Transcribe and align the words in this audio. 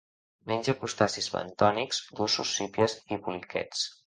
Menja 0.51 0.73
crustacis 0.79 1.27
bentònics, 1.35 2.01
lluços, 2.17 2.55
sípies 2.57 2.97
i 3.19 3.23
poliquets. 3.29 3.89